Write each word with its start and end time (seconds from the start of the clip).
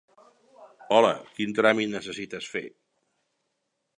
Hola, 0.95 1.11
quin 1.35 1.53
tràmit 1.59 1.93
necessites 1.93 2.47
fer? 2.55 2.65